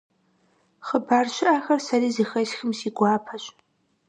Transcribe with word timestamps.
Хъыбар 0.87 1.25
щыӀэхэр 1.35 1.79
сэри 1.85 2.09
зэхэсхым, 2.15 2.71
си 2.79 2.89
гуапэщ. 2.95 3.43